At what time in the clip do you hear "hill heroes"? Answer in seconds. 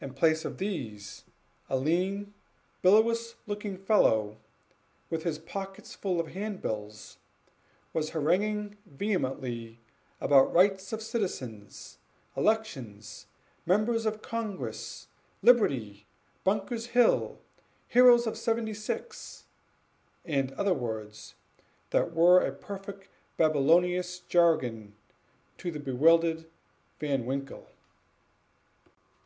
16.96-18.26